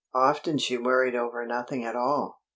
[0.15, 2.39] Often she worried over nothing at all.